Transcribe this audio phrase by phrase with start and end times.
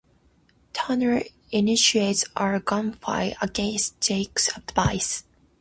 [0.73, 1.21] Tanner
[1.51, 5.25] initiates a gunfight against Jake's advice.